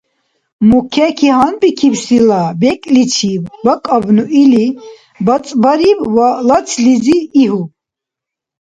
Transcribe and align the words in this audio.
«Мукеки 0.69 1.29
гьанбикибсила 1.37 2.41
бекӀличиб 2.59 3.43
бакӀабну» 3.63 4.25
или, 4.41 4.65
бацӀбариб 5.25 5.99
ва 6.15 6.29
лацлизи 6.47 7.17
игьуб. 7.43 7.69